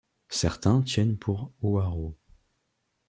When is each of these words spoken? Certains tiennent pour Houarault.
Certains 0.29 0.81
tiennent 0.81 1.15
pour 1.19 1.51
Houarault. 1.61 2.17